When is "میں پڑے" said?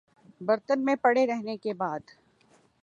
0.85-1.25